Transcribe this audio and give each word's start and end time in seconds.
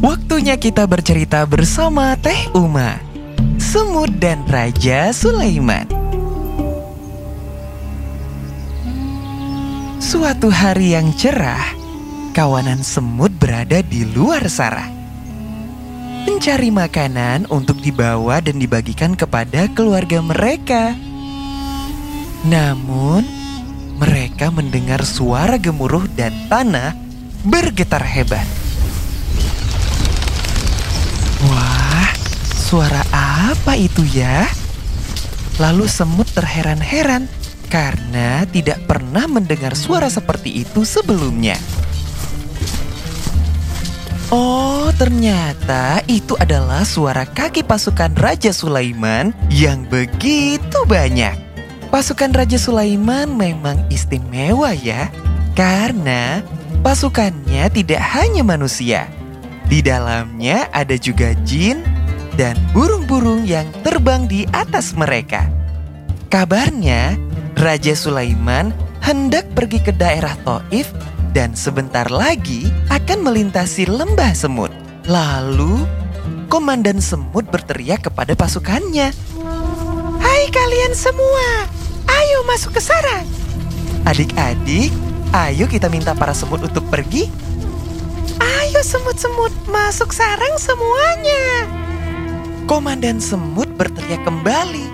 Waktunya 0.00 0.56
kita 0.56 0.88
bercerita 0.88 1.44
bersama 1.44 2.16
Teh 2.16 2.48
Uma, 2.56 2.96
Semut 3.60 4.08
dan 4.16 4.48
Raja 4.48 5.12
Sulaiman. 5.12 5.84
Suatu 10.00 10.48
hari 10.48 10.96
yang 10.96 11.12
cerah, 11.12 11.76
kawanan 12.32 12.80
semut 12.80 13.28
berada 13.36 13.84
di 13.84 14.08
luar 14.08 14.48
sarah. 14.48 14.88
Mencari 16.24 16.72
makanan 16.72 17.52
untuk 17.52 17.76
dibawa 17.84 18.40
dan 18.40 18.56
dibagikan 18.56 19.12
kepada 19.12 19.68
keluarga 19.76 20.24
mereka. 20.24 20.96
Namun, 22.48 23.20
mereka 24.00 24.48
mendengar 24.48 25.04
suara 25.04 25.60
gemuruh 25.60 26.08
dan 26.16 26.32
tanah 26.48 26.96
bergetar 27.44 28.00
hebat. 28.00 28.69
Suara 32.70 33.02
apa 33.10 33.74
itu 33.74 34.06
ya? 34.14 34.46
Lalu 35.58 35.90
semut 35.90 36.30
terheran-heran 36.38 37.26
karena 37.66 38.46
tidak 38.46 38.86
pernah 38.86 39.26
mendengar 39.26 39.74
suara 39.74 40.06
seperti 40.06 40.62
itu 40.62 40.86
sebelumnya. 40.86 41.58
Oh, 44.30 44.86
ternyata 44.94 45.98
itu 46.06 46.38
adalah 46.38 46.86
suara 46.86 47.26
kaki 47.26 47.66
pasukan 47.66 48.14
Raja 48.14 48.54
Sulaiman 48.54 49.34
yang 49.50 49.82
begitu 49.90 50.78
banyak. 50.86 51.34
Pasukan 51.90 52.30
Raja 52.30 52.54
Sulaiman 52.54 53.34
memang 53.34 53.82
istimewa 53.90 54.70
ya, 54.78 55.10
karena 55.58 56.46
pasukannya 56.86 57.66
tidak 57.74 57.98
hanya 58.14 58.46
manusia. 58.46 59.10
Di 59.66 59.82
dalamnya 59.82 60.70
ada 60.70 60.94
juga 60.94 61.34
jin 61.42 61.82
dan 62.34 62.58
burung-burung 62.74 63.46
yang 63.46 63.66
terbang 63.82 64.26
di 64.26 64.46
atas 64.50 64.94
mereka. 64.94 65.48
Kabarnya, 66.30 67.18
Raja 67.58 67.94
Sulaiman 67.98 68.70
hendak 69.02 69.50
pergi 69.56 69.82
ke 69.82 69.90
daerah 69.90 70.36
Taif 70.46 70.92
dan 71.34 71.54
sebentar 71.54 72.06
lagi 72.10 72.70
akan 72.90 73.26
melintasi 73.26 73.90
lembah 73.90 74.34
semut. 74.34 74.70
Lalu, 75.10 75.82
komandan 76.46 77.02
semut 77.02 77.46
berteriak 77.50 78.06
kepada 78.06 78.34
pasukannya. 78.38 79.10
Hai 80.20 80.44
kalian 80.52 80.94
semua, 80.94 81.66
ayo 82.06 82.38
masuk 82.46 82.78
ke 82.78 82.82
sarang. 82.82 83.26
Adik-adik, 84.06 84.94
ayo 85.34 85.64
kita 85.66 85.90
minta 85.90 86.14
para 86.14 86.34
semut 86.34 86.62
untuk 86.62 86.86
pergi. 86.90 87.26
Ayo 88.40 88.80
semut-semut 88.86 89.52
masuk 89.68 90.14
sarang 90.14 90.56
semuanya. 90.56 91.79
Komandan 92.68 93.22
semut 93.22 93.68
berteriak 93.78 94.20
kembali. 94.26 94.84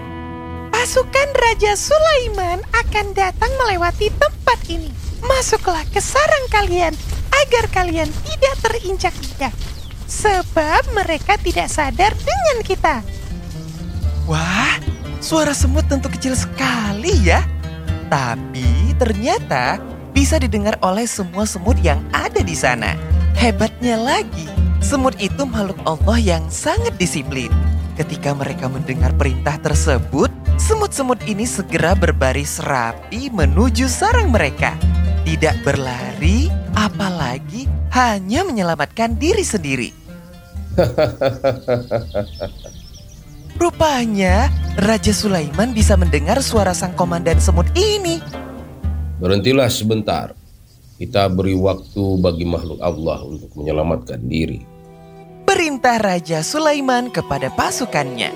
Pasukan 0.71 1.29
Raja 1.35 1.73
Sulaiman 1.75 2.63
akan 2.71 3.17
datang 3.17 3.51
melewati 3.59 4.13
tempat 4.15 4.59
ini. 4.71 4.93
Masuklah 5.25 5.83
ke 5.91 5.99
sarang 5.99 6.47
kalian 6.53 6.95
agar 7.33 7.65
kalian 7.73 8.07
tidak 8.23 8.55
terinjak-injak. 8.63 9.55
Sebab 10.07 10.95
mereka 10.95 11.35
tidak 11.43 11.67
sadar 11.67 12.15
dengan 12.15 12.59
kita. 12.63 13.03
Wah, 14.31 14.79
suara 15.19 15.51
semut 15.51 15.89
tentu 15.91 16.07
kecil 16.13 16.39
sekali 16.39 17.15
ya. 17.27 17.43
Tapi 18.07 18.95
ternyata 18.95 19.83
bisa 20.15 20.39
didengar 20.39 20.79
oleh 20.81 21.05
semua 21.05 21.43
semut 21.45 21.75
yang 21.83 21.99
ada 22.15 22.39
di 22.41 22.55
sana. 22.55 22.95
Hebatnya 23.37 24.01
lagi, 24.01 24.49
semut 24.87 25.19
itu 25.19 25.43
makhluk 25.43 25.83
Allah 25.83 26.15
yang 26.23 26.47
sangat 26.47 26.95
disiplin. 26.95 27.51
Ketika 27.99 28.31
mereka 28.39 28.71
mendengar 28.71 29.11
perintah 29.19 29.59
tersebut, 29.59 30.31
semut-semut 30.63 31.19
ini 31.27 31.43
segera 31.43 31.99
berbaris 31.99 32.63
rapi 32.63 33.27
menuju 33.35 33.91
sarang 33.91 34.31
mereka. 34.31 34.79
Tidak 35.27 35.67
berlari, 35.67 36.47
apalagi 36.79 37.67
hanya 37.99 38.47
menyelamatkan 38.47 39.19
diri 39.19 39.43
sendiri. 39.43 39.91
Rupanya 43.59 44.55
Raja 44.79 45.11
Sulaiman 45.11 45.75
bisa 45.75 45.99
mendengar 45.99 46.39
suara 46.47 46.71
sang 46.71 46.95
komandan 46.95 47.43
semut 47.43 47.67
ini. 47.75 48.23
Berhentilah 49.19 49.67
sebentar. 49.67 50.31
Kita 50.95 51.27
beri 51.27 51.59
waktu 51.59 52.23
bagi 52.23 52.47
makhluk 52.47 52.79
Allah 52.79 53.19
untuk 53.27 53.51
menyelamatkan 53.59 54.23
diri. 54.23 54.76
Perintah 55.57 55.97
Raja 55.97 56.45
Sulaiman 56.45 57.09
kepada 57.09 57.49
pasukannya. 57.49 58.29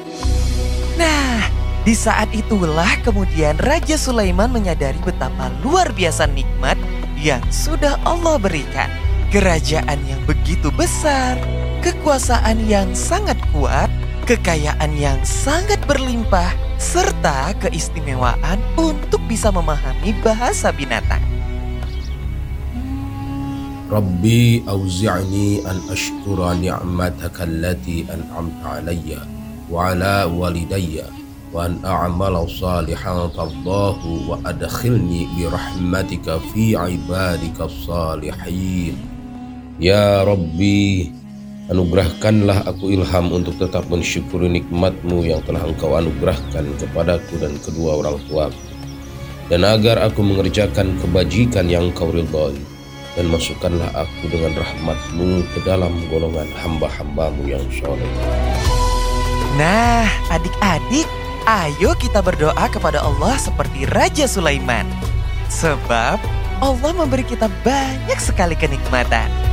Nah, 0.97 1.45
di 1.85 1.93
saat 1.93 2.33
itulah 2.33 2.89
kemudian 3.05 3.61
Raja 3.61 4.01
Sulaiman 4.01 4.49
menyadari 4.49 4.97
betapa 5.05 5.53
luar 5.61 5.93
biasa 5.93 6.25
nikmat 6.33 6.81
yang 7.21 7.45
sudah 7.53 8.01
Allah 8.09 8.41
berikan. 8.41 8.89
Kerajaan 9.29 10.01
yang 10.09 10.25
begitu 10.25 10.73
besar, 10.73 11.37
kekuasaan 11.85 12.65
yang 12.65 12.89
sangat 12.97 13.37
kuat, 13.53 13.93
kekayaan 14.25 14.97
yang 14.97 15.21
sangat 15.21 15.77
berlimpah, 15.85 16.57
serta 16.81 17.53
keistimewaan 17.61 18.57
untuk 18.81 19.21
bisa 19.29 19.53
memahami 19.53 20.17
bahasa 20.25 20.73
binatang. 20.73 21.30
Rabbi 23.91 24.63
auzi'ni 24.71 25.67
an 25.67 25.83
ashkura 25.91 26.55
ni'mataka 26.55 27.43
allati 27.43 28.07
an'amta 28.07 28.79
alayya 28.79 29.19
wa 29.67 29.91
ala 29.91 30.31
walidayya 30.31 31.11
wa 31.51 31.67
an 31.67 31.83
a'mala 31.83 32.47
salihan 32.47 33.27
tardahu 33.35 34.31
wa 34.31 34.39
adkhilni 34.47 35.27
bi 35.35 35.43
rahmatika 35.51 36.39
fi 36.55 36.79
ibadika 36.79 37.67
salihin 37.67 38.95
Ya 39.83 40.23
Rabbi 40.23 41.11
Anugerahkanlah 41.71 42.67
aku 42.71 42.95
ilham 42.95 43.31
untuk 43.31 43.55
tetap 43.59 43.87
mensyukuri 43.91 44.51
nikmatmu 44.55 45.23
yang 45.23 45.39
telah 45.47 45.67
engkau 45.67 45.95
anugerahkan 45.95 46.67
kepadaku 46.79 47.39
dan 47.39 47.55
kedua 47.63 48.03
orang 48.03 48.19
tuaku. 48.27 48.59
Dan 49.47 49.63
agar 49.63 50.03
aku 50.03 50.19
mengerjakan 50.19 50.99
kebajikan 50.99 51.71
yang 51.71 51.95
engkau 51.95 52.11
ridhoi. 52.11 52.59
Dan 53.19 53.27
masukkanlah 53.27 53.91
aku 53.95 54.31
dengan 54.31 54.55
rahmatmu 54.55 55.43
ke 55.51 55.59
dalam 55.67 55.91
golongan 56.07 56.47
hamba-hambamu 56.63 57.43
yang 57.51 57.65
soleh. 57.75 58.07
Nah, 59.59 60.07
adik-adik, 60.31 61.11
ayo 61.51 61.93
kita 61.99 62.23
berdoa 62.23 62.71
kepada 62.71 63.03
Allah 63.03 63.35
seperti 63.35 63.83
Raja 63.91 64.31
Sulaiman. 64.31 64.87
Sebab 65.51 66.23
Allah 66.63 66.93
memberi 66.95 67.27
kita 67.27 67.51
banyak 67.67 68.21
sekali 68.23 68.55
kenikmatan. 68.55 69.50